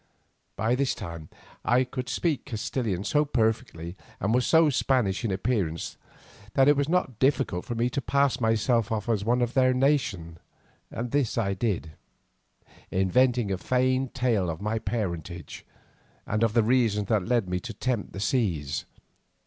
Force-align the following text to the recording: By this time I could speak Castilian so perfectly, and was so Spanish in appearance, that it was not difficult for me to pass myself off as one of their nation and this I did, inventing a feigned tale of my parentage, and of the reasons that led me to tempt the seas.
By 0.55 0.73
this 0.73 0.95
time 0.95 1.29
I 1.63 1.83
could 1.83 2.09
speak 2.09 2.43
Castilian 2.43 3.03
so 3.03 3.23
perfectly, 3.23 3.95
and 4.19 4.33
was 4.33 4.47
so 4.47 4.71
Spanish 4.71 5.23
in 5.23 5.29
appearance, 5.29 5.95
that 6.55 6.67
it 6.67 6.75
was 6.75 6.89
not 6.89 7.19
difficult 7.19 7.65
for 7.65 7.75
me 7.75 7.87
to 7.91 8.01
pass 8.01 8.39
myself 8.41 8.91
off 8.91 9.07
as 9.07 9.23
one 9.23 9.43
of 9.43 9.53
their 9.53 9.75
nation 9.75 10.39
and 10.89 11.11
this 11.11 11.37
I 11.37 11.53
did, 11.53 11.91
inventing 12.89 13.51
a 13.51 13.59
feigned 13.59 14.15
tale 14.15 14.49
of 14.49 14.59
my 14.59 14.79
parentage, 14.79 15.67
and 16.25 16.41
of 16.41 16.53
the 16.53 16.63
reasons 16.63 17.07
that 17.09 17.27
led 17.27 17.47
me 17.47 17.59
to 17.59 17.71
tempt 17.73 18.11
the 18.11 18.19
seas. 18.19 18.85